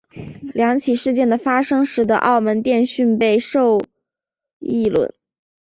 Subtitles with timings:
[0.55, 3.77] 两起事件的发生使得澳门电讯备受
[4.57, 5.13] 议论。